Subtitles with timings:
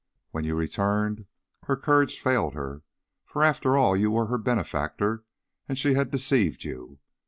[0.31, 1.27] When you returned,
[1.65, 2.81] her courage failed her,
[3.23, 5.25] for after all you were her benefactor
[5.69, 6.97] and she had deceived you.